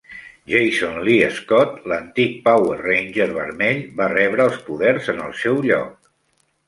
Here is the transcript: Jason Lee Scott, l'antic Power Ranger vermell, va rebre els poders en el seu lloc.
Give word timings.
Jason 0.51 0.95
Lee 1.09 1.27
Scott, 1.39 1.75
l'antic 1.91 2.33
Power 2.47 2.79
Ranger 2.85 3.29
vermell, 3.35 3.83
va 4.01 4.09
rebre 4.15 4.49
els 4.51 4.59
poders 4.71 5.13
en 5.15 5.23
el 5.27 5.37
seu 5.43 5.61
lloc. 5.71 5.95